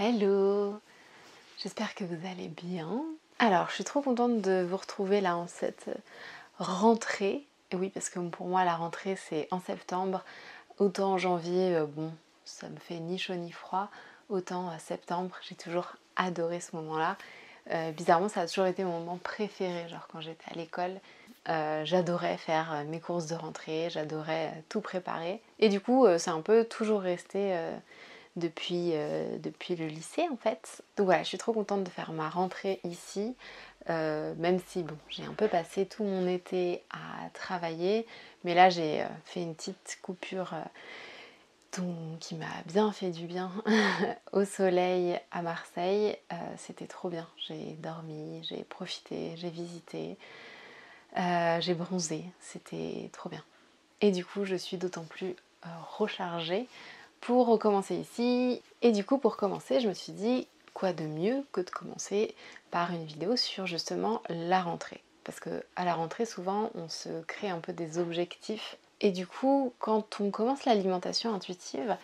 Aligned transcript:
Hello 0.00 0.78
J'espère 1.60 1.96
que 1.96 2.04
vous 2.04 2.24
allez 2.24 2.46
bien. 2.46 3.02
Alors, 3.40 3.68
je 3.68 3.74
suis 3.74 3.84
trop 3.84 4.00
contente 4.00 4.40
de 4.40 4.64
vous 4.70 4.76
retrouver 4.76 5.20
là 5.20 5.36
en 5.36 5.48
cette 5.48 5.90
rentrée. 6.60 7.44
Et 7.72 7.76
oui, 7.76 7.90
parce 7.92 8.08
que 8.08 8.20
pour 8.20 8.46
moi, 8.46 8.64
la 8.64 8.76
rentrée, 8.76 9.16
c'est 9.16 9.48
en 9.50 9.58
septembre. 9.58 10.24
Autant 10.78 11.14
en 11.14 11.18
janvier, 11.18 11.74
euh, 11.74 11.86
bon, 11.86 12.12
ça 12.44 12.68
me 12.68 12.76
fait 12.76 13.00
ni 13.00 13.18
chaud 13.18 13.34
ni 13.34 13.50
froid. 13.50 13.90
Autant 14.28 14.70
à 14.70 14.78
septembre, 14.78 15.34
j'ai 15.48 15.56
toujours 15.56 15.96
adoré 16.14 16.60
ce 16.60 16.76
moment-là. 16.76 17.16
Euh, 17.72 17.90
bizarrement, 17.90 18.28
ça 18.28 18.42
a 18.42 18.46
toujours 18.46 18.66
été 18.66 18.84
mon 18.84 19.00
moment 19.00 19.18
préféré, 19.20 19.88
genre 19.88 20.06
quand 20.12 20.20
j'étais 20.20 20.48
à 20.52 20.54
l'école. 20.54 21.00
Euh, 21.48 21.84
j'adorais 21.84 22.36
faire 22.36 22.84
mes 22.86 23.00
courses 23.00 23.26
de 23.26 23.34
rentrée, 23.34 23.88
j'adorais 23.90 24.62
tout 24.68 24.80
préparer. 24.80 25.40
Et 25.58 25.68
du 25.68 25.80
coup, 25.80 26.06
c'est 26.18 26.30
un 26.30 26.40
peu 26.40 26.64
toujours 26.64 27.00
resté 27.00 27.58
depuis, 28.38 28.92
euh, 28.94 29.38
depuis 29.38 29.76
le 29.76 29.86
lycée 29.86 30.26
en 30.30 30.36
fait. 30.36 30.82
Donc 30.96 31.06
voilà, 31.06 31.22
je 31.22 31.28
suis 31.28 31.38
trop 31.38 31.52
contente 31.52 31.84
de 31.84 31.90
faire 31.90 32.12
ma 32.12 32.28
rentrée 32.28 32.80
ici, 32.84 33.34
euh, 33.90 34.34
même 34.36 34.60
si 34.66 34.82
bon, 34.82 34.96
j'ai 35.08 35.24
un 35.24 35.34
peu 35.34 35.48
passé 35.48 35.86
tout 35.86 36.04
mon 36.04 36.26
été 36.26 36.82
à 36.90 37.28
travailler, 37.30 38.06
mais 38.44 38.54
là 38.54 38.70
j'ai 38.70 39.02
euh, 39.02 39.06
fait 39.24 39.42
une 39.42 39.54
petite 39.54 39.98
coupure 40.02 40.54
qui 42.18 42.34
m'a 42.34 42.46
bien 42.66 42.90
fait 42.90 43.10
du 43.10 43.26
bien 43.26 43.52
au 44.32 44.44
soleil 44.44 45.20
à 45.30 45.42
Marseille. 45.42 46.16
C'était 46.56 46.88
trop 46.88 47.08
bien, 47.08 47.28
j'ai 47.36 47.76
dormi, 47.78 48.42
j'ai 48.42 48.64
profité, 48.64 49.34
j'ai 49.36 49.48
visité, 49.48 50.16
j'ai 51.14 51.74
bronzé, 51.74 52.24
c'était 52.40 53.10
trop 53.12 53.28
bien. 53.28 53.44
Et 54.00 54.10
du 54.10 54.24
coup, 54.24 54.44
je 54.44 54.56
suis 54.56 54.76
d'autant 54.76 55.04
plus 55.04 55.36
rechargée 55.98 56.66
pour 57.20 57.46
recommencer 57.46 57.96
ici. 57.96 58.62
Et 58.82 58.92
du 58.92 59.04
coup, 59.04 59.18
pour 59.18 59.36
commencer, 59.36 59.80
je 59.80 59.88
me 59.88 59.94
suis 59.94 60.12
dit, 60.12 60.48
quoi 60.74 60.92
de 60.92 61.04
mieux 61.04 61.44
que 61.52 61.60
de 61.60 61.70
commencer 61.70 62.34
par 62.70 62.92
une 62.92 63.04
vidéo 63.04 63.36
sur 63.36 63.66
justement 63.66 64.22
la 64.28 64.60
rentrée? 64.62 65.02
Parce 65.24 65.40
que 65.40 65.62
à 65.76 65.84
la 65.84 65.94
rentrée, 65.94 66.26
souvent, 66.26 66.70
on 66.74 66.88
se 66.88 67.22
crée 67.26 67.50
un 67.50 67.58
peu 67.58 67.72
des 67.72 67.98
objectifs. 67.98 68.78
Et 69.00 69.10
du 69.10 69.26
coup, 69.26 69.72
quand 69.78 70.20
on 70.20 70.30
commence 70.30 70.64
l'alimentation 70.64 71.34
intuitive, 71.34 71.96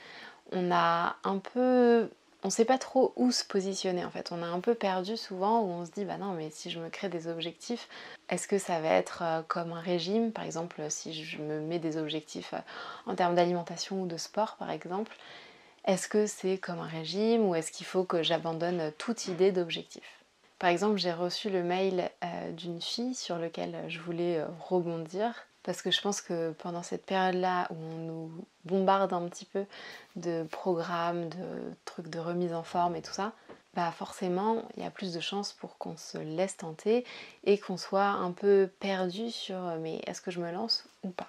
on 0.52 0.70
a 0.70 1.16
un 1.24 1.38
peu 1.38 2.08
on 2.44 2.50
sait 2.50 2.66
pas 2.66 2.78
trop 2.78 3.12
où 3.16 3.32
se 3.32 3.42
positionner 3.42 4.04
en 4.04 4.10
fait. 4.10 4.30
On 4.30 4.42
a 4.42 4.46
un 4.46 4.60
peu 4.60 4.74
perdu 4.74 5.16
souvent 5.16 5.62
où 5.62 5.66
on 5.66 5.86
se 5.86 5.90
dit 5.90 6.04
bah 6.04 6.18
non 6.18 6.34
mais 6.34 6.50
si 6.50 6.70
je 6.70 6.78
me 6.78 6.90
crée 6.90 7.08
des 7.08 7.26
objectifs, 7.26 7.88
est-ce 8.28 8.46
que 8.46 8.58
ça 8.58 8.80
va 8.80 8.90
être 8.90 9.22
euh, 9.22 9.42
comme 9.48 9.72
un 9.72 9.80
régime? 9.80 10.30
Par 10.30 10.44
exemple 10.44 10.82
si 10.90 11.24
je 11.24 11.40
me 11.40 11.60
mets 11.60 11.78
des 11.78 11.96
objectifs 11.96 12.52
euh, 12.52 12.58
en 13.06 13.14
termes 13.14 13.34
d'alimentation 13.34 14.02
ou 14.02 14.06
de 14.06 14.18
sport 14.18 14.56
par 14.56 14.70
exemple, 14.70 15.16
est-ce 15.86 16.06
que 16.06 16.26
c'est 16.26 16.58
comme 16.58 16.80
un 16.80 16.86
régime 16.86 17.46
ou 17.46 17.54
est-ce 17.54 17.72
qu'il 17.72 17.86
faut 17.86 18.04
que 18.04 18.22
j'abandonne 18.22 18.92
toute 18.98 19.26
idée 19.26 19.50
d'objectif? 19.50 20.24
Par 20.58 20.68
exemple 20.68 20.98
j'ai 20.98 21.12
reçu 21.12 21.48
le 21.48 21.62
mail 21.62 22.10
euh, 22.22 22.52
d'une 22.52 22.82
fille 22.82 23.14
sur 23.14 23.38
lequel 23.38 23.84
je 23.88 24.00
voulais 24.00 24.44
rebondir 24.68 25.46
parce 25.64 25.82
que 25.82 25.90
je 25.90 26.00
pense 26.00 26.20
que 26.20 26.52
pendant 26.52 26.82
cette 26.82 27.04
période-là 27.04 27.66
où 27.70 27.74
on 27.74 27.98
nous 27.98 28.46
bombarde 28.64 29.12
un 29.12 29.26
petit 29.28 29.46
peu 29.46 29.64
de 30.14 30.44
programmes, 30.50 31.28
de 31.30 31.74
trucs 31.84 32.08
de 32.08 32.18
remise 32.18 32.52
en 32.54 32.62
forme 32.62 32.94
et 32.96 33.02
tout 33.02 33.12
ça, 33.12 33.32
bah 33.74 33.90
forcément 33.90 34.62
il 34.76 34.82
y 34.82 34.86
a 34.86 34.90
plus 34.90 35.12
de 35.12 35.20
chances 35.20 35.52
pour 35.52 35.78
qu'on 35.78 35.96
se 35.96 36.18
laisse 36.18 36.56
tenter 36.58 37.04
et 37.42 37.58
qu'on 37.58 37.76
soit 37.76 38.04
un 38.04 38.30
peu 38.30 38.70
perdu 38.78 39.30
sur 39.30 39.58
mais 39.80 40.00
est-ce 40.06 40.20
que 40.20 40.30
je 40.30 40.40
me 40.40 40.52
lance 40.52 40.86
ou 41.02 41.10
pas? 41.10 41.28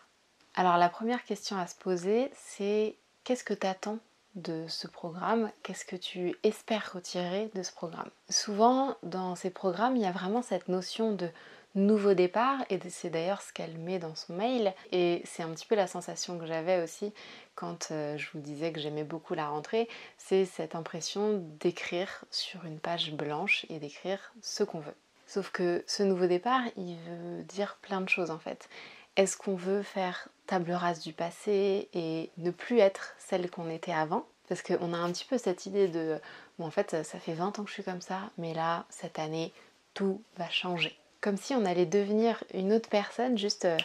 Alors 0.54 0.78
la 0.78 0.90
première 0.90 1.24
question 1.24 1.58
à 1.58 1.66
se 1.66 1.76
poser 1.76 2.30
c'est 2.36 2.98
qu'est-ce 3.24 3.44
que 3.44 3.54
tu 3.54 3.66
attends 3.66 3.98
de 4.36 4.66
ce 4.68 4.88
programme, 4.88 5.50
qu'est-ce 5.64 5.86
que 5.86 5.96
tu 5.96 6.36
espères 6.44 6.92
retirer 6.94 7.50
de 7.56 7.64
ce 7.64 7.72
programme? 7.72 8.10
Souvent 8.30 8.96
dans 9.02 9.36
ces 9.36 9.50
programmes 9.50 9.96
il 9.96 10.04
y 10.04 10.08
a 10.08 10.12
vraiment 10.12 10.42
cette 10.42 10.68
notion 10.68 11.14
de 11.14 11.30
nouveau 11.76 12.14
départ 12.14 12.60
et 12.70 12.80
c'est 12.90 13.10
d'ailleurs 13.10 13.42
ce 13.42 13.52
qu'elle 13.52 13.78
met 13.78 14.00
dans 14.00 14.16
son 14.16 14.34
mail 14.34 14.74
et 14.92 15.22
c'est 15.26 15.44
un 15.44 15.50
petit 15.50 15.66
peu 15.66 15.76
la 15.76 15.88
sensation 15.88 16.40
que 16.40 16.46
j'avais 16.46 16.82
aussi 16.82 17.14
quand 17.54 17.90
euh, 17.92 18.18
je 18.18 18.28
vous 18.34 18.40
disais 18.40 18.72
que 18.72 18.80
j'aimais 18.80 19.04
beaucoup 19.04 19.34
la 19.34 19.48
rentrée, 19.48 19.88
c'est 20.18 20.46
cette 20.46 20.76
impression 20.76 21.42
d'écrire 21.60 22.24
sur 22.32 22.66
une 22.66 22.80
page 22.80 23.12
blanche 23.14 23.66
et 23.70 23.80
d'écrire 23.80 24.34
ce 24.42 24.64
qu'on 24.64 24.80
veut. 24.80 24.96
Sauf 25.28 25.52
que 25.52 25.84
ce 25.88 26.04
nouveau 26.04 26.28
départ, 26.28 26.62
il 26.78 26.98
veut 26.98 27.44
dire 27.44 27.78
plein 27.82 28.02
de 28.02 28.10
choses 28.10 28.32
en 28.32 28.40
fait. 28.40 28.70
Est-ce 29.18 29.38
qu'on 29.38 29.56
veut 29.56 29.82
faire 29.82 30.30
table 30.48 30.72
rase 30.72 31.02
du 31.02 31.14
passé 31.14 31.90
et 31.94 32.30
ne 32.38 32.52
plus 32.52 32.80
être 32.80 33.16
celle 33.18 33.50
qu'on 33.50 33.70
était 33.70 33.94
avant? 33.94 34.26
Parce 34.48 34.62
qu'on 34.62 34.94
a 34.94 34.98
un 34.98 35.12
petit 35.12 35.26
peu 35.26 35.38
cette 35.38 35.66
idée 35.66 35.88
de, 35.88 36.20
bon 36.60 36.66
en 36.66 36.72
fait 36.72 37.04
ça 37.04 37.20
fait 37.20 37.34
20 37.34 37.60
ans 37.60 37.64
que 37.64 37.70
je 37.70 37.74
suis 37.74 37.84
comme 37.84 38.02
ça, 38.02 38.22
mais 38.38 38.54
là, 38.54 38.86
cette 38.90 39.18
année, 39.18 39.52
tout 39.94 40.22
va 40.38 40.50
changer 40.50 40.96
comme 41.26 41.38
si 41.38 41.56
on 41.56 41.66
allait 41.66 41.88
devenir 41.88 42.44
une 42.54 42.72
autre 42.72 42.88
personne 42.88 43.36
juste 43.36 43.66
euh, 43.66 43.80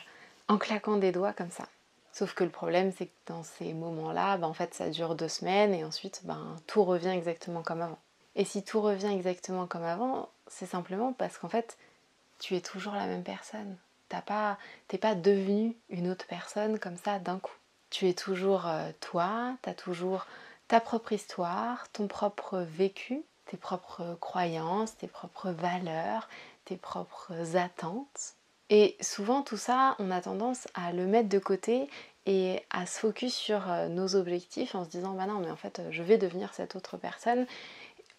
en 0.49 0.59
claquant 0.59 0.99
des 0.99 1.11
doigts 1.11 1.33
comme 1.33 1.51
ça. 1.51 1.65
Sauf 2.13 2.35
que 2.35 2.45
le 2.45 2.51
problème, 2.51 2.93
c'est 2.95 3.07
que 3.07 3.13
dans 3.29 3.43
ces 3.43 3.73
moments-là, 3.73 4.37
ben, 4.37 4.47
en 4.47 4.53
fait, 4.53 4.75
ça 4.75 4.91
dure 4.91 5.15
deux 5.15 5.29
semaines 5.29 5.73
et 5.73 5.83
ensuite, 5.83 6.21
ben, 6.25 6.55
tout 6.67 6.85
revient 6.85 7.09
exactement 7.09 7.63
comme 7.63 7.81
avant. 7.81 7.99
Et 8.37 8.45
si 8.45 8.63
tout 8.63 8.83
revient 8.83 9.11
exactement 9.15 9.67
comme 9.67 9.85
avant, 9.85 10.29
c'est 10.49 10.67
simplement 10.67 11.15
parce 11.15 11.39
qu'en 11.39 11.49
fait, 11.49 11.79
tu 12.41 12.57
es 12.57 12.61
toujours 12.61 12.93
la 12.93 13.07
même 13.07 13.23
personne. 13.23 13.75
T'as 14.11 14.21
pas, 14.21 14.59
t'es 14.89 14.99
pas 14.99 15.15
devenu 15.15 15.75
une 15.89 16.11
autre 16.11 16.27
personne 16.27 16.79
comme 16.79 16.99
ça 16.99 17.19
d'un 17.19 17.39
coup. 17.39 17.57
Tu 17.89 18.07
es 18.07 18.13
toujours 18.13 18.67
euh, 18.67 18.91
toi, 19.01 19.57
tu 19.63 19.71
as 19.71 19.75
toujours 19.75 20.27
ta 20.69 20.79
propre 20.79 21.15
histoire, 21.15 21.89
ton 21.93 22.07
propre 22.07 22.59
vécu, 22.59 23.23
tes 23.47 23.57
propres 23.57 24.17
croyances, 24.21 24.97
tes 24.99 25.09
propres 25.09 25.51
valeurs, 25.51 26.29
tes 26.65 26.77
propres 26.77 27.57
attentes. 27.57 28.35
Et 28.69 28.97
souvent 29.01 29.43
tout 29.43 29.57
ça, 29.57 29.97
on 29.99 30.11
a 30.11 30.21
tendance 30.21 30.69
à 30.75 30.93
le 30.93 31.07
mettre 31.07 31.29
de 31.29 31.39
côté 31.39 31.89
et 32.27 32.63
à 32.71 32.87
se 32.87 32.99
focus 33.01 33.35
sur 33.35 33.71
euh, 33.71 33.89
nos 33.89 34.15
objectifs 34.15 34.75
en 34.75 34.85
se 34.85 34.91
disant 34.91 35.15
bah 35.15 35.27
non 35.27 35.41
mais 35.41 35.51
en 35.51 35.57
fait 35.57 35.83
je 35.91 36.03
vais 36.03 36.19
devenir 36.19 36.55
cette 36.55 36.77
autre 36.77 36.97
personne, 36.97 37.47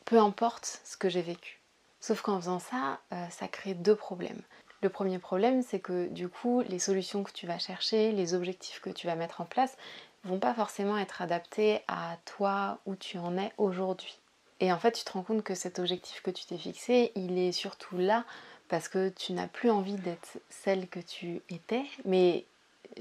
peu 0.06 0.20
importe 0.20 0.82
ce 0.84 0.98
que 0.98 1.08
j'ai 1.08 1.22
vécu. 1.22 1.60
Sauf 2.02 2.22
qu'en 2.22 2.40
faisant 2.40 2.60
ça, 2.60 3.00
euh, 3.14 3.30
ça 3.30 3.48
crée 3.48 3.76
deux 3.76 3.96
problèmes. 3.96 4.42
Le 4.82 4.90
premier 4.90 5.20
problème, 5.20 5.62
c'est 5.62 5.80
que 5.80 6.08
du 6.08 6.28
coup, 6.28 6.62
les 6.62 6.80
solutions 6.80 7.24
que 7.24 7.32
tu 7.32 7.46
vas 7.46 7.60
chercher, 7.60 8.12
les 8.12 8.34
objectifs 8.34 8.82
que 8.82 8.90
tu 8.90 9.06
vas 9.06 9.16
mettre 9.16 9.40
en 9.40 9.46
place, 9.46 9.78
vont 10.24 10.40
pas 10.40 10.56
forcément 10.56 10.98
être 10.98 11.22
adaptés 11.22 11.82
à 11.88 12.18
toi 12.26 12.80
où 12.88 12.96
tu 12.96 13.20
en 13.20 13.38
es 13.38 13.52
aujourd'hui. 13.58 14.21
Et 14.62 14.72
en 14.72 14.78
fait, 14.78 14.92
tu 14.92 15.04
te 15.04 15.12
rends 15.12 15.24
compte 15.24 15.44
que 15.44 15.56
cet 15.56 15.80
objectif 15.80 16.22
que 16.22 16.32
tu 16.32 16.46
t'es 16.46 16.58
fixé, 16.58 17.12
il 17.16 17.38
est 17.38 17.52
surtout 17.52 17.98
là 17.98 18.24
parce 18.70 18.88
que 18.88 19.10
tu 19.10 19.34
n'as 19.34 19.48
plus 19.48 19.70
envie 19.70 19.96
d'être 19.96 20.38
celle 20.50 20.88
que 20.88 21.00
tu 21.00 21.42
étais, 21.50 21.84
mais 22.06 22.46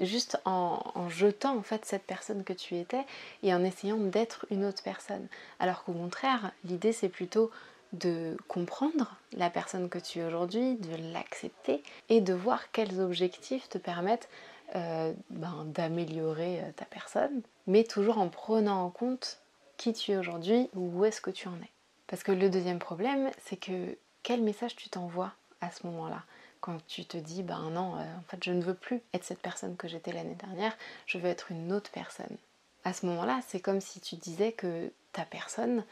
juste 0.00 0.40
en, 0.44 0.80
jetant 1.10 1.56
en 1.56 1.62
fait 1.62 1.84
cette 1.84 2.04
personne 2.04 2.44
que 2.44 2.52
tu 2.52 2.76
étais 2.76 3.04
et 3.42 3.54
en 3.54 3.62
essayant 3.62 3.98
d'être 3.98 4.46
une 4.50 4.64
autre 4.64 4.82
personne. 4.82 5.28
Alors 5.60 5.84
qu'au 5.84 5.92
contraire, 5.92 6.50
l'idée 6.64 6.92
c'est 6.92 7.08
plutôt 7.08 7.50
de 7.92 8.36
comprendre 8.48 9.16
la 9.32 9.50
personne 9.50 9.88
que 9.88 9.98
tu 9.98 10.20
es 10.20 10.24
aujourd'hui, 10.24 10.76
de 10.76 11.12
l'accepter 11.12 11.82
et 12.08 12.20
de 12.20 12.32
voir 12.32 12.70
quels 12.72 13.00
objectifs 13.00 13.68
te 13.68 13.78
permettent 13.78 14.28
euh, 14.76 15.12
ben, 15.30 15.64
d'améliorer 15.66 16.60
euh, 16.60 16.70
ta 16.76 16.84
personne, 16.84 17.42
mais 17.66 17.82
toujours 17.84 18.18
en 18.18 18.28
prenant 18.28 18.84
en 18.84 18.90
compte 18.90 19.40
qui 19.80 19.94
tu 19.94 20.12
es 20.12 20.18
aujourd'hui 20.18 20.68
ou 20.74 20.90
où 20.98 21.04
est-ce 21.06 21.22
que 21.22 21.30
tu 21.30 21.48
en 21.48 21.54
es. 21.54 21.70
Parce 22.06 22.22
que 22.22 22.32
le 22.32 22.50
deuxième 22.50 22.78
problème, 22.78 23.30
c'est 23.46 23.56
que 23.56 23.96
quel 24.22 24.42
message 24.42 24.76
tu 24.76 24.90
t'envoies 24.90 25.32
à 25.62 25.70
ce 25.70 25.86
moment-là? 25.86 26.22
Quand 26.60 26.76
tu 26.86 27.06
te 27.06 27.16
dis, 27.16 27.42
ben 27.42 27.70
non, 27.70 27.96
euh, 27.96 28.02
en 28.02 28.22
fait, 28.28 28.44
je 28.44 28.52
ne 28.52 28.60
veux 28.60 28.74
plus 28.74 29.00
être 29.14 29.24
cette 29.24 29.40
personne 29.40 29.78
que 29.78 29.88
j'étais 29.88 30.12
l'année 30.12 30.34
dernière, 30.34 30.76
je 31.06 31.16
veux 31.16 31.30
être 31.30 31.50
une 31.50 31.72
autre 31.72 31.90
personne. 31.90 32.36
À 32.84 32.92
ce 32.92 33.06
moment-là, 33.06 33.40
c'est 33.48 33.60
comme 33.60 33.80
si 33.80 34.00
tu 34.00 34.16
disais 34.16 34.52
que 34.52 34.92
ta 35.14 35.24
personne 35.24 35.82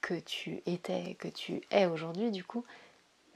que 0.00 0.18
tu 0.18 0.60
étais, 0.66 1.14
que 1.20 1.28
tu 1.28 1.62
es 1.70 1.86
aujourd'hui, 1.86 2.32
du 2.32 2.42
coup, 2.42 2.64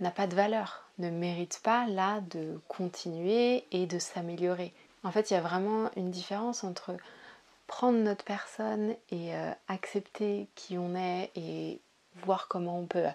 n'a 0.01 0.11
pas 0.11 0.27
de 0.27 0.35
valeur, 0.35 0.89
ne 0.99 1.11
mérite 1.11 1.61
pas 1.63 1.87
là 1.87 2.21
de 2.21 2.61
continuer 2.67 3.65
et 3.71 3.87
de 3.87 4.01
s'améliorer. 4.01 4.73
En 5.05 5.13
fait, 5.13 5.31
il 5.31 5.35
y 5.35 5.37
a 5.37 5.41
vraiment 5.41 5.89
une 5.95 6.11
différence 6.11 6.65
entre 6.65 6.97
prendre 7.67 7.99
notre 7.99 8.25
personne 8.25 8.95
et 9.11 9.35
euh, 9.35 9.51
accepter 9.69 10.49
qui 10.55 10.79
on 10.79 10.95
est 10.95 11.31
et 11.35 11.81
voir 12.25 12.49
comment 12.49 12.79
on 12.79 12.87
peut 12.87 13.07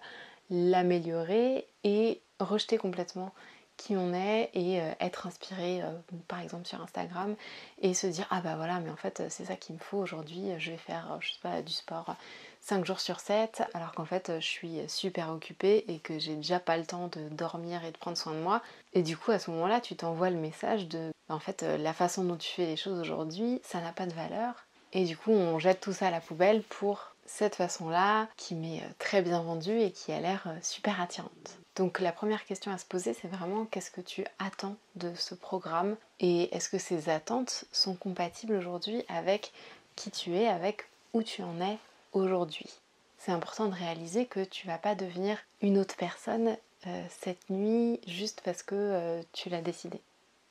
l'améliorer 0.49 1.67
et 1.83 2.21
rejeter 2.39 2.77
complètement 2.77 3.33
qui 3.77 3.95
on 3.95 4.13
est 4.13 4.49
et 4.53 4.81
euh, 4.81 4.91
être 4.99 5.27
inspiré 5.27 5.81
euh, 5.81 5.91
par 6.27 6.41
exemple 6.41 6.67
sur 6.67 6.81
Instagram 6.81 7.35
et 7.81 7.93
se 7.93 8.07
dire 8.07 8.27
ah 8.29 8.41
bah 8.41 8.55
voilà 8.55 8.79
mais 8.79 8.89
en 8.89 8.95
fait 8.97 9.23
c'est 9.29 9.45
ça 9.45 9.55
qu'il 9.55 9.75
me 9.75 9.79
faut 9.79 9.97
aujourd'hui 9.97 10.51
je 10.57 10.71
vais 10.71 10.77
faire 10.77 11.17
je 11.21 11.31
sais 11.31 11.39
pas 11.41 11.61
du 11.61 11.71
sport 11.71 12.15
5 12.61 12.85
jours 12.85 12.99
sur 12.99 13.19
7 13.19 13.63
alors 13.73 13.93
qu'en 13.93 14.05
fait 14.05 14.31
je 14.39 14.45
suis 14.45 14.79
super 14.87 15.29
occupée 15.29 15.85
et 15.87 15.99
que 15.99 16.19
j'ai 16.19 16.35
déjà 16.35 16.59
pas 16.59 16.77
le 16.77 16.85
temps 16.85 17.07
de 17.07 17.29
dormir 17.29 17.83
et 17.85 17.91
de 17.91 17.97
prendre 17.97 18.17
soin 18.17 18.33
de 18.33 18.39
moi 18.39 18.61
et 18.93 19.01
du 19.01 19.17
coup 19.17 19.31
à 19.31 19.39
ce 19.39 19.51
moment 19.51 19.67
là 19.67 19.81
tu 19.81 19.95
t'envoies 19.95 20.29
le 20.29 20.37
message 20.37 20.87
de 20.87 21.11
en 21.29 21.39
fait 21.39 21.63
euh, 21.63 21.77
la 21.77 21.93
façon 21.93 22.23
dont 22.23 22.35
tu 22.35 22.51
fais 22.51 22.65
les 22.65 22.77
choses 22.77 22.99
aujourd'hui 22.99 23.61
ça 23.63 23.81
n'a 23.81 23.91
pas 23.91 24.05
de 24.05 24.13
valeur 24.13 24.65
et 24.93 25.05
du 25.05 25.15
coup 25.17 25.31
on 25.31 25.59
jette 25.59 25.81
tout 25.81 25.93
ça 25.93 26.07
à 26.07 26.11
la 26.11 26.21
poubelle 26.21 26.63
pour 26.63 27.15
cette 27.29 27.55
façon-là 27.55 28.27
qui 28.37 28.55
m'est 28.55 28.81
euh, 28.81 28.89
très 28.97 29.21
bien 29.21 29.41
vendue 29.41 29.79
et 29.79 29.91
qui 29.91 30.11
a 30.11 30.19
l'air 30.19 30.43
euh, 30.47 30.57
super 30.61 30.99
attirante. 30.99 31.59
Donc 31.75 31.99
la 31.99 32.11
première 32.11 32.43
question 32.43 32.71
à 32.71 32.77
se 32.77 32.85
poser, 32.85 33.13
c'est 33.13 33.27
vraiment 33.27 33.65
qu'est-ce 33.65 33.91
que 33.91 34.01
tu 34.01 34.25
attends 34.39 34.75
de 34.95 35.13
ce 35.15 35.35
programme 35.35 35.95
et 36.19 36.53
est-ce 36.55 36.69
que 36.69 36.79
ces 36.79 37.09
attentes 37.09 37.65
sont 37.71 37.95
compatibles 37.95 38.55
aujourd'hui 38.55 39.03
avec 39.07 39.53
qui 39.95 40.11
tu 40.11 40.35
es, 40.35 40.47
avec 40.47 40.89
où 41.13 41.23
tu 41.23 41.43
en 41.43 41.61
es 41.61 41.77
aujourd'hui. 42.11 42.69
C'est 43.17 43.31
important 43.31 43.67
de 43.67 43.75
réaliser 43.75 44.25
que 44.25 44.43
tu 44.43 44.67
vas 44.67 44.77
pas 44.77 44.95
devenir 44.95 45.37
une 45.61 45.77
autre 45.77 45.95
personne 45.97 46.57
euh, 46.87 47.05
cette 47.09 47.49
nuit 47.49 47.99
juste 48.07 48.41
parce 48.45 48.63
que 48.63 49.21
tu 49.33 49.49
l'as 49.49 49.61
décidé. 49.61 50.01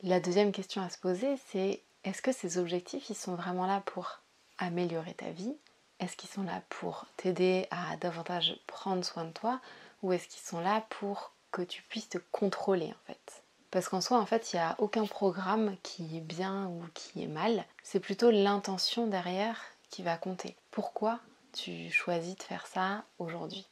La 0.03 0.21
deuxième 0.21 0.53
question 0.53 0.83
à 0.83 0.91
se 0.91 0.99
poser, 0.99 1.37
c'est 1.51 1.83
est-ce 2.05 2.23
que 2.23 2.33
ces 2.33 2.59
objectifs, 2.59 3.11
ils 3.11 3.17
sont 3.17 3.35
vraiment 3.35 3.67
là 3.67 3.83
pour 3.85 4.21
améliorer 4.59 5.15
ta 5.15 5.31
vie? 5.31 5.57
Est-ce 5.99 6.17
qu'ils 6.17 6.31
sont 6.31 6.45
là 6.45 6.63
pour 6.69 7.07
t'aider 7.17 7.67
à 7.71 7.97
davantage 7.97 8.61
prendre 8.67 9.05
soin 9.05 9.25
de 9.25 9.33
toi? 9.33 9.61
Ou 10.03 10.13
est-ce 10.13 10.29
qu'ils 10.29 10.47
sont 10.47 10.61
là 10.61 10.85
pour 10.89 11.33
que 11.51 11.63
tu 11.63 11.83
puisses 11.83 12.09
te 12.09 12.19
contrôler 12.31 12.87
en 12.87 13.07
fait? 13.07 13.43
Parce 13.71 13.89
qu'en 13.89 14.01
soi, 14.01 14.19
en 14.19 14.27
fait, 14.27 14.53
il 14.53 14.57
n'y 14.57 14.63
a 14.63 14.77
aucun 14.79 15.07
programme 15.07 15.77
qui 15.83 16.17
est 16.17 16.23
bien 16.23 16.67
ou 16.69 16.83
qui 16.95 17.23
est 17.23 17.29
mal. 17.29 17.65
C'est 17.83 18.01
plutôt 18.01 18.31
l'intention 18.31 19.07
derrière 19.07 19.61
qui 19.91 20.03
va 20.03 20.17
compter. 20.17 20.57
Pourquoi 20.71 21.21
tu 21.53 21.91
choisis 21.91 22.37
de 22.37 22.43
faire 22.43 22.67
ça 22.67 23.05
aujourd'hui 23.19 23.67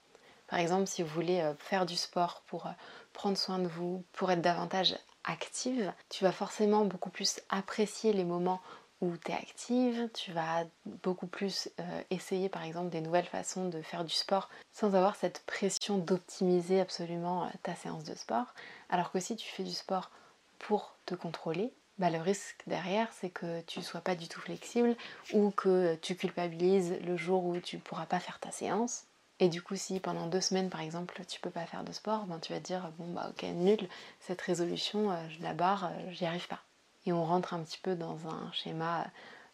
Par 0.48 0.58
exemple, 0.58 0.86
si 0.86 1.02
vous 1.02 1.08
voulez 1.08 1.40
euh, 1.40 1.54
faire 1.58 1.86
du 1.86 1.96
sport 1.96 2.42
pour 2.46 2.66
euh, 2.66 2.70
prendre 3.12 3.36
soin 3.36 3.58
de 3.58 3.68
vous, 3.68 4.04
pour 4.12 4.30
être 4.30 4.40
davantage 4.40 4.96
active, 5.24 5.92
tu 6.08 6.24
vas 6.24 6.32
forcément 6.32 6.84
beaucoup 6.84 7.10
plus 7.10 7.40
apprécier 7.48 8.12
les 8.12 8.24
moments 8.24 8.60
où 9.00 9.16
tu 9.18 9.30
es 9.30 9.34
active, 9.34 10.08
tu 10.14 10.32
vas 10.32 10.64
beaucoup 11.02 11.26
plus 11.26 11.68
euh, 11.80 12.02
essayer 12.10 12.48
par 12.48 12.62
exemple 12.62 12.90
des 12.90 13.00
nouvelles 13.00 13.26
façons 13.26 13.68
de 13.68 13.82
faire 13.82 14.04
du 14.04 14.14
sport 14.14 14.48
sans 14.72 14.94
avoir 14.94 15.16
cette 15.16 15.42
pression 15.46 15.98
d'optimiser 15.98 16.80
absolument 16.80 17.50
ta 17.62 17.74
séance 17.74 18.04
de 18.04 18.14
sport. 18.14 18.54
Alors 18.88 19.12
que 19.12 19.20
si 19.20 19.36
tu 19.36 19.48
fais 19.48 19.64
du 19.64 19.74
sport 19.74 20.10
pour 20.58 20.96
te 21.04 21.14
contrôler, 21.14 21.72
bah, 21.98 22.10
le 22.10 22.20
risque 22.20 22.62
derrière 22.66 23.08
c'est 23.12 23.30
que 23.30 23.60
tu 23.62 23.82
sois 23.82 24.00
pas 24.00 24.14
du 24.14 24.28
tout 24.28 24.40
flexible 24.40 24.96
ou 25.32 25.50
que 25.50 25.94
tu 25.96 26.16
culpabilises 26.16 26.98
le 27.04 27.16
jour 27.16 27.44
où 27.44 27.58
tu 27.58 27.78
pourras 27.78 28.06
pas 28.06 28.20
faire 28.20 28.38
ta 28.38 28.50
séance 28.50 29.04
et 29.38 29.48
du 29.48 29.60
coup, 29.60 29.76
si 29.76 30.00
pendant 30.00 30.26
deux 30.26 30.40
semaines, 30.40 30.70
par 30.70 30.80
exemple, 30.80 31.20
tu 31.28 31.40
peux 31.40 31.50
pas 31.50 31.66
faire 31.66 31.84
de 31.84 31.92
sport, 31.92 32.24
ben, 32.24 32.38
tu 32.38 32.52
vas 32.52 32.60
te 32.60 32.64
dire 32.64 32.90
bon 32.98 33.12
bah 33.12 33.28
ok 33.30 33.42
nul, 33.42 33.88
cette 34.20 34.40
résolution, 34.40 35.10
euh, 35.10 35.16
je 35.28 35.42
la 35.42 35.52
barre, 35.52 35.86
euh, 35.86 36.10
j'y 36.12 36.24
arrive 36.24 36.48
pas. 36.48 36.60
Et 37.04 37.12
on 37.12 37.24
rentre 37.24 37.52
un 37.54 37.62
petit 37.62 37.78
peu 37.78 37.94
dans 37.94 38.16
un 38.28 38.50
schéma 38.52 39.06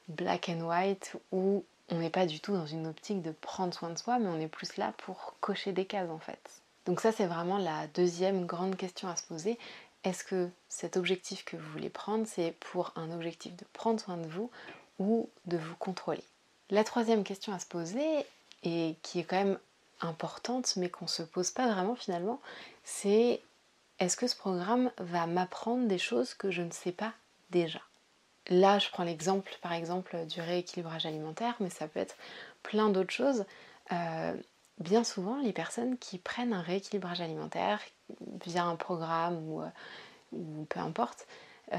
black 0.09 0.49
and 0.49 0.61
white 0.61 1.17
où 1.33 1.65
on 1.91 1.97
n'est 1.99 2.11
pas 2.11 2.27
du 2.27 2.41
tout 2.41 2.53
dans 2.53 2.67
une 2.67 2.87
optique 2.87 3.23
de 3.23 3.33
prendre 3.33 3.75
soin 3.75 3.91
de 3.91 3.99
soi, 3.99 4.19
mais 4.19 4.29
on 4.29 4.41
est 4.41 4.49
plus 4.49 4.77
là 4.77 4.95
pour 4.99 5.35
cocher 5.41 5.73
des 5.73 5.85
cases 5.85 6.11
en 6.11 6.19
fait. 6.19 6.63
Donc 6.87 7.01
ça 7.01 7.13
c'est 7.13 7.27
vraiment 7.27 7.59
la 7.59 7.87
deuxième 7.89 8.47
grande 8.47 8.77
question 8.77 9.09
à 9.09 9.17
se 9.17 9.27
poser. 9.27 9.59
Est-ce 10.05 10.25
que 10.25 10.49
cet 10.69 10.97
objectif 10.97 11.45
que 11.45 11.57
vous 11.57 11.71
voulez 11.71 11.91
prendre, 11.91 12.27
c'est 12.27 12.55
pour 12.59 12.93
un 12.97 13.11
objectif 13.13 13.55
de 13.57 13.65
prendre 13.73 14.01
soin 14.01 14.17
de 14.17 14.27
vous 14.27 14.51
ou 14.99 15.29
de 15.47 15.57
vous 15.57 15.77
contrôler? 15.77 16.25
La 16.71 16.85
troisième 16.85 17.25
question 17.25 17.53
à 17.53 17.59
se 17.59 17.67
poser, 17.67 18.27
et 18.65 18.97
qui 19.03 19.21
est 19.21 19.25
quand 19.25 19.37
même 19.37 19.59
importante 20.01 20.75
mais 20.77 20.89
qu'on 20.89 21.07
se 21.07 21.23
pose 21.23 21.51
pas 21.51 21.73
vraiment 21.73 21.95
finalement, 21.95 22.41
c'est 22.85 23.41
est-ce 23.99 24.17
que 24.17 24.27
ce 24.27 24.37
programme 24.37 24.91
va 24.99 25.27
m'apprendre 25.27 25.87
des 25.87 25.99
choses 25.99 26.35
que 26.35 26.51
je 26.51 26.63
ne 26.63 26.71
sais 26.71 26.93
pas 26.93 27.13
déjà? 27.51 27.81
Là, 28.49 28.81
je 28.81 28.89
prends 28.91 29.05
l'exemple 29.05 29.53
par 29.63 29.73
exemple 29.73 30.27
du 30.27 30.41
rééquilibrage 30.41 31.07
alimentaire, 31.07 31.55
mais 31.61 31.71
ça 31.71 31.87
peut 31.87 32.01
être 32.01 32.17
plein 32.63 32.89
d'autres 32.89 33.13
choses. 33.13 33.45
Euh, 33.93 34.35
bien 34.79 35.05
souvent, 35.05 35.39
les 35.41 35.53
personnes 35.53 35.99
qui 35.99 36.19
prennent 36.19 36.53
un 36.53 36.63
rééquilibrage 36.63 37.21
alimentaire 37.21 37.81
via 38.45 38.65
un 38.65 38.77
programme 38.77 39.39
ou, 39.49 39.63
euh, 39.63 40.65
peu 40.69 40.81
importe, 40.81 41.27
euh, 41.73 41.79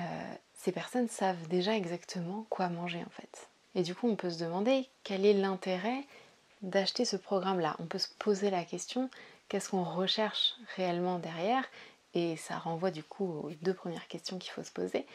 ces 0.54 0.72
personnes 0.72 1.10
savent 1.10 1.48
déjà 1.48 1.75
exactement 1.75 2.45
quoi 2.50 2.69
manger 2.69 3.04
en 3.06 3.10
fait. 3.10 3.50
Et 3.75 3.84
du 3.84 3.95
coup, 3.95 4.07
on 4.07 4.16
peut 4.16 4.30
se 4.30 4.40
demander 4.40 4.88
quel 5.04 5.25
est 5.25 5.34
l'intérêt 5.34 6.04
d'acheter 6.62 7.06
ce 7.06 7.18
programme-là. 7.18 7.75
On 7.80 7.86
peut 7.86 7.98
se 7.98 8.07
poser 8.19 8.50
la 8.50 8.63
question, 8.63 9.10
qu'est-ce 9.50 9.69
qu'on 9.69 9.84
recherche 9.84 10.56
réellement 10.75 11.19
derrière? 11.19 11.63
Et 12.13 12.38
ça 12.38 12.57
renvoie 12.57 12.92
du 12.92 13.04
coup 13.04 13.25
aux 13.25 13.51
deux 13.63 13.74
premières 13.74 14.07
questions 14.07 14.38
qu'il 14.38 14.51
faut 14.51 14.63
se 14.63 14.72
poser. 14.72 15.06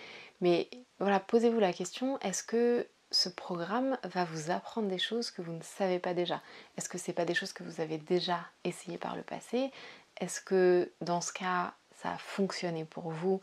Mais 0.40 0.69
voilà, 0.98 1.20
posez-vous 1.20 1.60
la 1.60 1.72
question, 1.72 2.19
est-ce 2.20 2.42
que 2.42 2.86
ce 3.10 3.28
programme 3.28 3.99
va 4.05 4.25
vous 4.25 4.50
apprendre 4.50 4.88
des 4.88 4.99
choses 4.99 5.31
que 5.31 5.43
vous 5.43 5.52
ne 5.52 5.62
savez 5.62 5.99
pas 5.99 6.14
déjà 6.14 6.43
Est-ce 6.76 6.88
que 6.88 6.99
ce 6.99 7.08
n'est 7.10 7.14
pas 7.14 7.25
des 7.25 7.34
choses 7.34 7.52
que 7.52 7.62
vous 7.62 7.81
avez 7.81 7.99
déjà 7.99 8.40
essayé 8.64 8.99
par 8.99 9.16
le 9.16 9.22
passé? 9.22 9.70
Est-ce 10.20 10.40
que 10.40 10.90
dans 11.00 11.20
ce 11.20 11.32
cas, 11.32 11.75
ça 11.96 12.12
a 12.12 12.19
fonctionné 12.19 12.84
pour 12.84 13.10
vous 13.10 13.40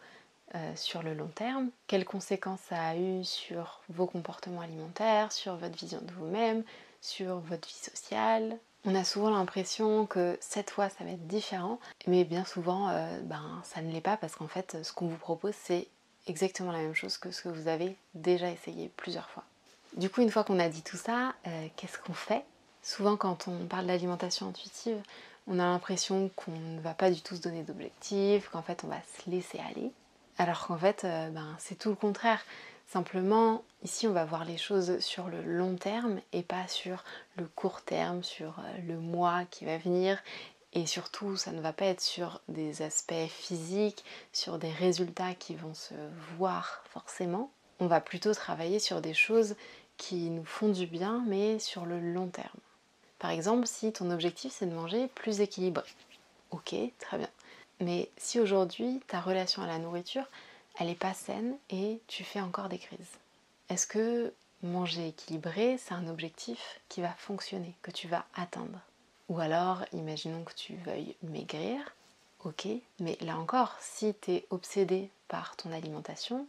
euh, 0.54 0.76
sur 0.76 1.02
le 1.02 1.14
long 1.14 1.30
terme? 1.30 1.70
Quelles 1.88 2.06
conséquences 2.06 2.62
ça 2.70 2.82
a 2.82 2.96
eu 2.96 3.24
sur 3.24 3.82
vos 3.90 4.06
comportements 4.06 4.62
alimentaires, 4.62 5.32
sur 5.32 5.56
votre 5.56 5.78
vision 5.78 6.02
de 6.02 6.12
vous-même, 6.14 6.64
sur 7.02 7.40
votre 7.40 7.68
vie 7.68 7.74
sociale? 7.74 8.58
On 8.88 8.94
a 8.94 9.04
souvent 9.04 9.32
l'impression 9.32 10.06
que 10.06 10.38
cette 10.42 10.70
fois 10.70 10.90
ça 10.90 11.04
va 11.04 11.12
être 11.12 11.26
différent, 11.26 11.80
mais 12.06 12.24
bien 12.24 12.46
souvent 12.46 12.90
euh, 12.90 13.20
ben, 13.24 13.62
ça 13.64 13.82
ne 13.82 13.92
l'est 13.92 14.02
pas 14.02 14.16
parce 14.16 14.36
qu'en 14.36 14.48
fait 14.48 14.78
ce 14.84 14.94
qu'on 14.94 15.08
vous 15.08 15.18
propose 15.18 15.56
c'est 15.56 15.88
exactement 16.28 16.72
la 16.72 16.80
même 16.80 16.94
chose 16.94 17.18
que 17.18 17.32
ce 17.32 17.42
que 17.42 17.50
vous 17.50 17.68
avez 17.68 17.96
déjà 18.14 18.52
essayé 18.52 18.92
plusieurs 18.96 19.30
fois. 19.30 19.44
Du 19.96 20.10
coup 20.10 20.22
une 20.22 20.30
fois 20.30 20.44
qu'on 20.44 20.60
a 20.60 20.68
dit 20.68 20.82
tout 20.82 20.98
ça, 20.98 21.34
euh, 21.48 21.68
qu'est-ce 21.78 21.98
qu'on 21.98 22.14
fait? 22.14 22.44
Souvent 22.82 23.16
quand 23.16 23.48
on 23.48 23.66
parle 23.66 23.88
d'alimentation 23.88 24.50
intuitive, 24.50 25.02
on 25.48 25.58
a 25.58 25.64
l'impression 25.64 26.30
qu'on 26.36 26.52
ne 26.52 26.82
va 26.82 26.94
pas 26.94 27.10
du 27.10 27.22
tout 27.22 27.38
se 27.38 27.42
donner 27.42 27.64
d'objectifs, 27.64 28.50
qu'en 28.50 28.62
fait 28.62 28.84
on 28.84 28.88
va 28.88 28.98
se 29.18 29.30
laisser 29.30 29.60
aller. 29.60 29.92
Alors 30.38 30.68
qu'en 30.68 30.78
fait 30.78 31.06
euh, 31.06 31.30
ben, 31.30 31.56
c'est 31.60 31.80
tout 31.80 31.90
le 31.90 31.96
contraire. 31.96 32.42
Simplement, 32.88 33.64
ici, 33.84 34.08
on 34.08 34.12
va 34.12 34.26
voir 34.26 34.46
les 34.46 34.58
choses 34.58 35.00
sur 35.00 35.28
le 35.28 35.42
long 35.42 35.76
terme 35.76 36.20
et 36.34 36.44
pas 36.44 36.68
sur 36.68 37.04
le 37.36 37.46
court 37.46 37.82
terme, 37.82 38.22
sur 38.22 38.60
euh, 38.60 38.78
le 38.86 38.98
mois 39.00 39.46
qui 39.50 39.66
va 39.66 39.78
venir. 39.78 40.20
Et 40.74 40.86
surtout, 40.86 41.38
ça 41.38 41.52
ne 41.52 41.62
va 41.62 41.74
pas 41.74 41.86
être 41.86 42.02
sur 42.02 42.42
des 42.50 42.82
aspects 42.82 43.14
physiques, 43.30 44.04
sur 44.34 44.60
des 44.60 44.72
résultats 44.72 45.34
qui 45.34 45.56
vont 45.56 45.74
se 45.74 45.94
voir 46.38 46.84
forcément. 46.90 47.50
On 47.80 47.88
va 47.88 48.02
plutôt 48.02 48.34
travailler 48.34 48.80
sur 48.80 49.02
des 49.02 49.14
choses 49.14 49.56
qui 49.98 50.30
nous 50.30 50.46
font 50.46 50.70
du 50.70 50.88
bien, 50.88 51.24
mais 51.28 51.60
sur 51.60 51.86
le 51.86 52.00
long 52.00 52.28
terme. 52.28 52.60
Par 53.20 53.32
exemple, 53.32 53.68
si 53.68 53.92
ton 53.92 54.12
objectif 54.12 54.54
c'est 54.54 54.66
de 54.66 54.76
manger 54.76 55.08
plus 55.08 55.42
équilibré. 55.42 55.86
Ok, 56.52 56.76
très 57.00 57.18
bien. 57.18 57.30
Mais 57.80 58.10
si 58.18 58.40
aujourd'hui 58.40 59.02
ta 59.08 59.20
relation 59.20 59.62
à 59.62 59.68
la 59.68 59.80
nourriture 59.80 60.28
elle 60.78 60.88
n'est 60.88 60.96
pas 60.96 61.14
saine 61.14 61.56
et 61.70 62.00
tu 62.08 62.24
fais 62.24 62.42
encore 62.42 62.70
des 62.70 62.78
crises. 62.78 63.00
Est-ce 63.70 63.88
que 63.88 64.34
manger 64.62 65.10
équilibré, 65.10 65.78
c'est 65.78 65.94
un 65.94 66.08
objectif 66.08 66.80
qui 66.90 67.02
va 67.02 67.14
fonctionner, 67.18 67.74
que 67.82 67.92
tu 67.92 68.08
vas 68.08 68.26
atteindre? 68.36 68.80
Ou 69.30 69.40
alors, 69.40 69.84
imaginons 69.94 70.44
que 70.44 70.54
tu 70.54 70.76
veuilles 70.86 71.16
maigrir, 71.24 71.80
ok, 72.44 72.68
mais 73.00 73.18
là 73.22 73.38
encore, 73.38 73.76
si 73.80 74.14
tu 74.22 74.32
es 74.32 74.46
obsédé 74.50 75.10
par 75.28 75.56
ton 75.56 75.72
alimentation 75.72 76.46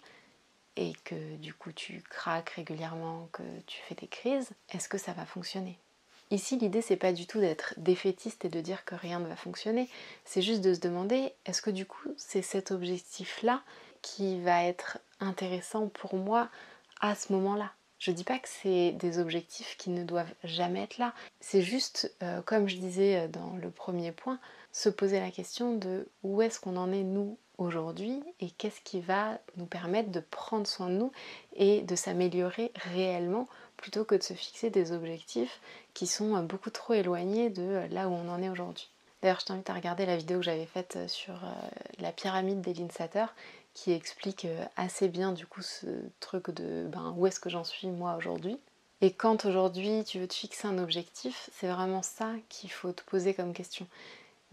et 0.76 0.92
que 1.04 1.36
du 1.36 1.54
coup 1.54 1.72
tu 1.72 2.02
craques 2.10 2.50
régulièrement, 2.50 3.28
que 3.32 3.42
tu 3.66 3.78
fais 3.88 3.94
des 3.94 4.06
crises, 4.06 4.50
est-ce 4.72 4.88
que 4.88 4.98
ça 4.98 5.12
va 5.12 5.26
fonctionner? 5.26 5.78
Ici, 6.32 6.56
l'idée, 6.56 6.82
c'est 6.82 6.96
pas 6.96 7.12
du 7.12 7.26
tout 7.26 7.38
d'être 7.38 7.74
défaitiste 7.76 8.44
et 8.44 8.48
de 8.48 8.60
dire 8.60 8.84
que 8.84 8.96
rien 8.96 9.20
ne 9.20 9.28
va 9.28 9.36
fonctionner, 9.36 9.88
c'est 10.24 10.42
juste 10.42 10.60
de 10.60 10.74
se 10.74 10.80
demander 10.80 11.32
est-ce 11.44 11.62
que 11.62 11.70
du 11.70 11.86
coup, 11.86 12.08
c'est 12.16 12.42
cet 12.42 12.72
objectif-là 12.72 13.62
qui 14.02 14.40
va 14.40 14.64
être 14.64 14.98
intéressant 15.20 15.88
pour 15.88 16.14
moi 16.14 16.48
à 17.00 17.14
ce 17.14 17.32
moment-là? 17.32 17.72
Je 17.98 18.10
dis 18.10 18.24
pas 18.24 18.38
que 18.38 18.48
c'est 18.48 18.92
des 18.92 19.18
objectifs 19.18 19.76
qui 19.78 19.90
ne 19.90 20.04
doivent 20.04 20.34
jamais 20.44 20.82
être 20.82 20.98
là. 20.98 21.14
C'est 21.40 21.62
juste, 21.62 22.14
euh, 22.22 22.42
comme 22.42 22.68
je 22.68 22.76
disais 22.76 23.20
euh, 23.20 23.28
dans 23.28 23.56
le 23.56 23.70
premier 23.70 24.12
point, 24.12 24.38
se 24.76 24.90
poser 24.90 25.20
la 25.20 25.30
question 25.30 25.74
de 25.74 26.06
où 26.22 26.42
est-ce 26.42 26.60
qu'on 26.60 26.76
en 26.76 26.92
est 26.92 27.02
nous 27.02 27.38
aujourd'hui 27.56 28.22
et 28.40 28.50
qu'est-ce 28.50 28.82
qui 28.82 29.00
va 29.00 29.38
nous 29.56 29.64
permettre 29.64 30.10
de 30.10 30.20
prendre 30.20 30.66
soin 30.66 30.90
de 30.90 30.96
nous 30.96 31.12
et 31.54 31.80
de 31.80 31.96
s'améliorer 31.96 32.72
réellement 32.92 33.48
plutôt 33.78 34.04
que 34.04 34.14
de 34.14 34.22
se 34.22 34.34
fixer 34.34 34.68
des 34.68 34.92
objectifs 34.92 35.62
qui 35.94 36.06
sont 36.06 36.36
euh, 36.36 36.42
beaucoup 36.42 36.68
trop 36.68 36.92
éloignés 36.92 37.48
de 37.48 37.86
là 37.90 38.06
où 38.06 38.12
on 38.12 38.28
en 38.28 38.42
est 38.42 38.50
aujourd'hui. 38.50 38.90
D'ailleurs, 39.22 39.40
je 39.40 39.46
t'invite 39.46 39.70
à 39.70 39.72
regarder 39.72 40.04
la 40.04 40.18
vidéo 40.18 40.40
que 40.40 40.44
j'avais 40.44 40.66
faite 40.66 40.98
sur 41.08 41.40
la 41.98 42.12
pyramide 42.12 42.60
des 42.60 42.74
Satter 42.90 43.24
qui 43.72 43.92
explique 43.92 44.44
euh, 44.44 44.62
assez 44.76 45.08
bien 45.08 45.32
du 45.32 45.46
coup 45.46 45.62
ce 45.62 45.86
truc 46.20 46.50
de 46.50 46.86
ben, 46.86 47.14
où 47.16 47.26
est-ce 47.26 47.40
que 47.40 47.48
j'en 47.48 47.64
suis 47.64 47.88
moi 47.88 48.14
aujourd'hui. 48.16 48.58
Et 49.00 49.10
quand 49.10 49.46
aujourd'hui 49.46 50.04
tu 50.04 50.18
veux 50.18 50.28
te 50.28 50.34
fixer 50.34 50.68
un 50.68 50.76
objectif, 50.76 51.48
c'est 51.54 51.68
vraiment 51.68 52.02
ça 52.02 52.34
qu'il 52.50 52.70
faut 52.70 52.92
te 52.92 53.02
poser 53.04 53.32
comme 53.32 53.54
question. 53.54 53.86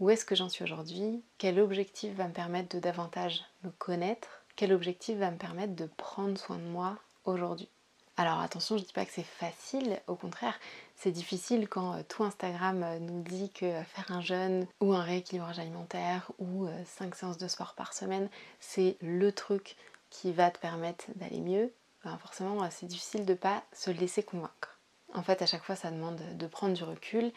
Où 0.00 0.10
est-ce 0.10 0.24
que 0.24 0.34
j'en 0.34 0.48
suis 0.48 0.64
aujourd'hui? 0.64 1.22
Quel 1.38 1.60
objectif 1.60 2.14
va 2.14 2.26
me 2.26 2.32
permettre 2.32 2.74
de 2.74 2.80
davantage 2.80 3.44
me 3.62 3.70
connaître? 3.70 4.42
Quel 4.56 4.72
objectif 4.72 5.18
va 5.18 5.30
me 5.30 5.36
permettre 5.36 5.76
de 5.76 5.86
prendre 5.86 6.36
soin 6.36 6.56
de 6.56 6.64
moi 6.64 6.98
aujourd'hui? 7.24 7.68
Alors 8.16 8.40
attention, 8.40 8.76
je 8.76 8.82
ne 8.82 8.86
dis 8.86 8.92
pas 8.92 9.04
que 9.04 9.12
c'est 9.12 9.22
facile, 9.22 10.00
au 10.08 10.16
contraire, 10.16 10.58
c'est 10.96 11.12
difficile 11.12 11.68
quand 11.68 12.02
tout 12.08 12.24
Instagram 12.24 12.98
nous 13.00 13.22
dit 13.22 13.50
que 13.50 13.82
faire 13.84 14.10
un 14.10 14.20
jeûne 14.20 14.66
ou 14.80 14.94
un 14.94 15.02
rééquilibrage 15.02 15.58
alimentaire 15.58 16.30
ou 16.38 16.68
5 16.84 17.14
séances 17.14 17.38
de 17.38 17.48
sport 17.48 17.74
par 17.74 17.92
semaine, 17.92 18.28
c'est 18.60 18.96
le 19.00 19.30
truc 19.30 19.76
qui 20.10 20.32
va 20.32 20.50
te 20.50 20.58
permettre 20.58 21.06
d'aller 21.16 21.40
mieux. 21.40 21.72
Forcément, 22.20 22.68
c'est 22.70 22.86
difficile 22.86 23.24
de 23.24 23.32
ne 23.32 23.38
pas 23.38 23.62
se 23.72 23.90
laisser 23.90 24.22
convaincre. 24.22 24.78
En 25.12 25.22
fait, 25.22 25.42
à 25.42 25.46
chaque 25.46 25.64
fois, 25.64 25.76
ça 25.76 25.90
demande 25.90 26.20
de 26.36 26.46
prendre 26.46 26.74
du 26.74 26.84
recul 26.84 27.32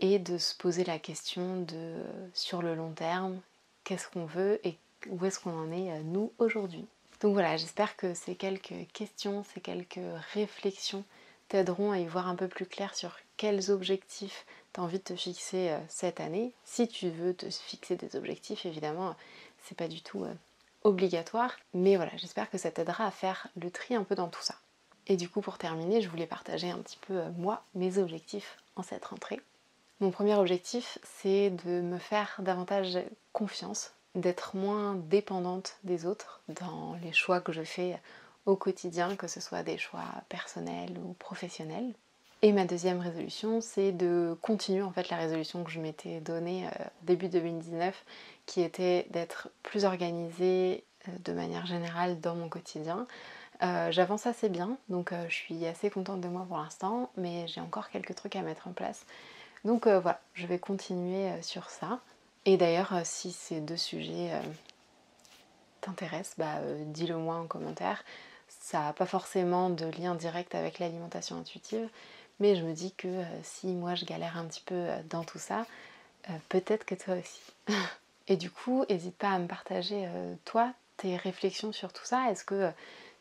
et 0.00 0.18
de 0.18 0.38
se 0.38 0.54
poser 0.54 0.84
la 0.84 0.98
question 0.98 1.62
de 1.62 1.94
sur 2.34 2.62
le 2.62 2.74
long 2.74 2.92
terme, 2.92 3.40
qu'est-ce 3.84 4.08
qu'on 4.08 4.26
veut 4.26 4.60
et 4.66 4.76
où 5.08 5.24
est-ce 5.24 5.40
qu'on 5.40 5.56
en 5.56 5.70
est 5.72 6.02
nous 6.02 6.32
aujourd'hui. 6.38 6.86
Donc 7.20 7.32
voilà, 7.32 7.56
j'espère 7.56 7.96
que 7.96 8.14
ces 8.14 8.36
quelques 8.36 8.86
questions, 8.92 9.44
ces 9.52 9.60
quelques 9.60 10.00
réflexions 10.32 11.04
t'aideront 11.48 11.92
à 11.92 11.98
y 11.98 12.06
voir 12.06 12.28
un 12.28 12.36
peu 12.36 12.48
plus 12.48 12.66
clair 12.66 12.94
sur 12.94 13.16
quels 13.36 13.70
objectifs 13.70 14.44
tu 14.72 14.80
as 14.80 14.82
envie 14.82 14.98
de 14.98 15.04
te 15.04 15.16
fixer 15.16 15.70
euh, 15.70 15.78
cette 15.88 16.20
année. 16.20 16.52
Si 16.64 16.86
tu 16.86 17.08
veux 17.08 17.34
te 17.34 17.48
fixer 17.50 17.96
des 17.96 18.16
objectifs, 18.16 18.66
évidemment, 18.66 19.16
c'est 19.64 19.76
pas 19.76 19.88
du 19.88 20.02
tout 20.02 20.24
euh, 20.24 20.34
obligatoire, 20.84 21.56
mais 21.72 21.96
voilà, 21.96 22.12
j'espère 22.16 22.50
que 22.50 22.58
ça 22.58 22.70
t'aidera 22.70 23.06
à 23.06 23.10
faire 23.10 23.48
le 23.56 23.70
tri 23.70 23.94
un 23.94 24.04
peu 24.04 24.14
dans 24.14 24.28
tout 24.28 24.42
ça. 24.42 24.56
Et 25.06 25.16
du 25.16 25.28
coup, 25.28 25.40
pour 25.40 25.56
terminer, 25.56 26.02
je 26.02 26.08
voulais 26.10 26.26
partager 26.26 26.70
un 26.70 26.78
petit 26.78 26.98
peu 27.06 27.14
euh, 27.14 27.30
moi 27.38 27.64
mes 27.74 27.98
objectifs 27.98 28.58
en 28.76 28.82
cette 28.82 29.06
rentrée. 29.06 29.40
Mon 30.00 30.10
premier 30.12 30.36
objectif, 30.36 30.98
c'est 31.02 31.50
de 31.50 31.80
me 31.80 31.98
faire 31.98 32.36
davantage 32.38 32.98
confiance 33.32 33.92
d'être 34.14 34.56
moins 34.56 34.94
dépendante 34.94 35.76
des 35.82 36.06
autres 36.06 36.40
dans 36.48 36.96
les 37.02 37.12
choix 37.12 37.40
que 37.40 37.52
je 37.52 37.62
fais 37.62 38.00
au 38.46 38.54
quotidien, 38.54 39.16
que 39.16 39.26
ce 39.26 39.40
soit 39.40 39.62
des 39.62 39.76
choix 39.76 40.06
personnels 40.28 40.96
ou 40.98 41.14
professionnels. 41.14 41.92
Et 42.42 42.52
ma 42.52 42.64
deuxième 42.64 43.00
résolution, 43.00 43.60
c'est 43.60 43.90
de 43.90 44.38
continuer 44.40 44.82
en 44.82 44.92
fait 44.92 45.10
la 45.10 45.16
résolution 45.16 45.64
que 45.64 45.70
je 45.72 45.80
m'étais 45.80 46.20
donnée 46.20 46.66
euh, 46.66 46.84
début 47.02 47.28
2019, 47.28 48.04
qui 48.46 48.62
était 48.62 49.06
d'être 49.10 49.48
plus 49.64 49.84
organisée 49.84 50.84
euh, 51.08 51.12
de 51.24 51.32
manière 51.32 51.66
générale 51.66 52.20
dans 52.20 52.36
mon 52.36 52.48
quotidien. 52.48 53.08
Euh, 53.64 53.90
j'avance 53.90 54.28
assez 54.28 54.48
bien, 54.48 54.78
donc 54.88 55.12
je 55.28 55.34
suis 55.34 55.66
assez 55.66 55.90
contente 55.90 56.20
de 56.20 56.28
moi 56.28 56.46
pour 56.46 56.58
l'instant, 56.58 57.10
mais 57.16 57.48
j'ai 57.48 57.60
encore 57.60 57.90
quelques 57.90 58.14
trucs 58.14 58.36
à 58.36 58.42
mettre 58.42 58.68
en 58.68 58.72
place. 58.72 59.04
Donc 59.64 59.86
voilà, 59.86 60.20
je 60.34 60.46
vais 60.46 60.58
continuer 60.58 61.30
sur 61.42 61.70
ça. 61.70 62.00
Et 62.48 62.56
d'ailleurs, 62.56 62.94
euh, 62.94 63.02
si 63.04 63.30
ces 63.30 63.60
deux 63.60 63.76
sujets 63.76 64.32
euh, 64.32 64.40
t'intéressent, 65.82 66.38
bah, 66.38 66.56
euh, 66.60 66.82
dis-le 66.86 67.14
moi 67.18 67.34
en 67.36 67.46
commentaire. 67.46 68.02
Ça 68.48 68.80
n'a 68.84 68.92
pas 68.94 69.04
forcément 69.04 69.68
de 69.68 69.84
lien 69.84 70.14
direct 70.14 70.54
avec 70.54 70.78
l'alimentation 70.78 71.36
intuitive, 71.36 71.86
mais 72.40 72.56
je 72.56 72.62
me 72.62 72.72
dis 72.72 72.92
que 72.92 73.22
si 73.42 73.66
moi 73.66 73.94
je 73.94 74.06
galère 74.06 74.38
un 74.38 74.46
petit 74.46 74.62
peu 74.64 74.86
dans 75.10 75.22
tout 75.24 75.38
ça, 75.38 75.66
peut-être 76.48 76.86
que 76.86 76.94
toi 76.94 77.16
aussi. 77.16 77.42
Et 78.28 78.38
du 78.38 78.50
coup, 78.50 78.86
n'hésite 78.88 79.16
pas 79.16 79.32
à 79.32 79.38
me 79.38 79.46
partager 79.46 80.08
toi 80.46 80.72
tes 80.96 81.16
réflexions 81.16 81.72
sur 81.72 81.92
tout 81.92 82.06
ça. 82.06 82.30
Est-ce 82.30 82.44
que 82.44 82.72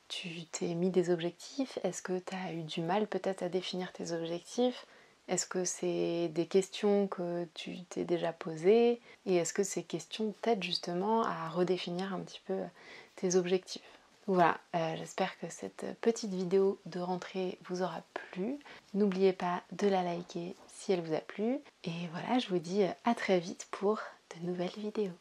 tu 0.08 0.46
t'es 0.46 0.74
mis 0.74 0.90
des 0.90 1.10
objectifs? 1.10 1.78
Est-ce 1.84 2.02
que 2.02 2.20
tu 2.20 2.34
as 2.34 2.54
eu 2.54 2.64
du 2.64 2.80
mal 2.80 3.06
peut-être 3.08 3.44
à 3.44 3.50
définir 3.50 3.92
tes 3.92 4.14
objectifs? 4.14 4.86
Est-ce 5.28 5.46
que 5.46 5.66
c'est 5.66 6.30
des 6.30 6.46
questions 6.46 7.08
que 7.08 7.46
tu 7.54 7.84
t'es 7.90 8.06
déjà 8.06 8.32
posées 8.32 9.02
Et 9.26 9.36
est-ce 9.36 9.54
que 9.54 9.64
ces 9.64 9.84
questions 9.84 10.34
t'aident 10.42 10.64
justement 10.64 11.24
à 11.24 11.50
redéfinir 11.50 12.14
un 12.14 12.20
petit 12.20 12.42
peu 12.46 12.60
tes 13.16 13.36
objectifs? 13.36 13.82
Voilà, 14.28 14.58
euh, 14.76 14.96
j'espère 14.98 15.38
que 15.40 15.48
cette 15.50 15.86
petite 16.02 16.34
vidéo 16.34 16.80
de 16.86 17.00
rentrée 17.00 17.58
vous 17.70 17.82
aura 17.82 18.02
plu. 18.14 18.58
N'oubliez 18.94 19.32
pas 19.32 19.64
de 19.72 19.88
la 19.88 20.04
liker 20.04 20.56
si 20.68 20.92
elle 20.92 21.02
vous 21.02 21.14
a 21.14 21.20
plu. 21.20 21.60
Et 21.86 22.08
voilà, 22.12 22.40
je 22.40 22.50
vous 22.50 22.60
dis 22.60 22.84
à 23.06 23.16
très 23.16 23.40
vite 23.40 23.68
pour 23.72 24.00
de 24.36 24.48
nouvelles 24.48 24.70
vidéos. 24.78 25.14